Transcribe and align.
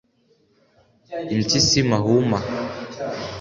•impyisi 1.35 1.79
mahuma. 1.89 2.39